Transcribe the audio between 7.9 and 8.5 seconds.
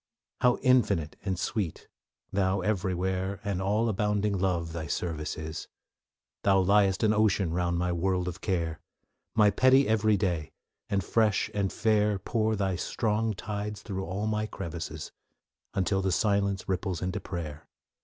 world of